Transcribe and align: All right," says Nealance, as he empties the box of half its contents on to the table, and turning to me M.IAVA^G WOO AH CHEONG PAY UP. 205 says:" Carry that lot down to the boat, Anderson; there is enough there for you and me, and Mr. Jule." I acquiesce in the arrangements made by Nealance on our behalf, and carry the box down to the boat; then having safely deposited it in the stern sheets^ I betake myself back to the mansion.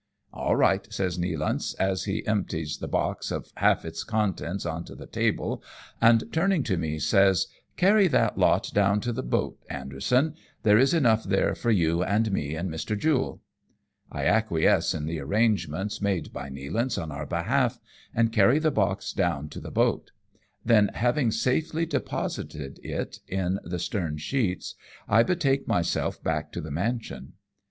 All 0.33 0.55
right," 0.55 0.91
says 0.91 1.19
Nealance, 1.19 1.75
as 1.79 2.05
he 2.05 2.25
empties 2.25 2.77
the 2.79 2.87
box 2.87 3.29
of 3.29 3.51
half 3.57 3.85
its 3.85 4.03
contents 4.03 4.65
on 4.65 4.83
to 4.85 4.95
the 4.95 5.05
table, 5.05 5.61
and 6.01 6.23
turning 6.33 6.63
to 6.63 6.75
me 6.75 6.93
M.IAVA^G 6.93 6.93
WOO 6.93 6.95
AH 6.95 6.97
CHEONG 6.97 7.09
PAY 7.11 7.27
UP. 7.29 7.77
205 7.77 7.77
says:" 7.77 7.77
Carry 7.87 8.07
that 8.07 8.37
lot 8.39 8.71
down 8.73 8.99
to 9.01 9.13
the 9.13 9.21
boat, 9.21 9.59
Anderson; 9.69 10.33
there 10.63 10.79
is 10.79 10.95
enough 10.95 11.23
there 11.25 11.53
for 11.53 11.69
you 11.69 12.01
and 12.01 12.31
me, 12.31 12.55
and 12.55 12.71
Mr. 12.71 12.97
Jule." 12.97 13.43
I 14.11 14.25
acquiesce 14.25 14.95
in 14.95 15.05
the 15.05 15.19
arrangements 15.19 16.01
made 16.01 16.33
by 16.33 16.49
Nealance 16.49 16.99
on 16.99 17.11
our 17.11 17.27
behalf, 17.27 17.77
and 18.15 18.33
carry 18.33 18.57
the 18.57 18.71
box 18.71 19.13
down 19.13 19.49
to 19.49 19.59
the 19.59 19.69
boat; 19.69 20.09
then 20.65 20.89
having 20.95 21.29
safely 21.29 21.85
deposited 21.85 22.79
it 22.81 23.19
in 23.27 23.59
the 23.63 23.77
stern 23.77 24.17
sheets^ 24.17 24.73
I 25.07 25.21
betake 25.21 25.67
myself 25.67 26.23
back 26.23 26.51
to 26.53 26.61
the 26.61 26.71
mansion. 26.71 27.33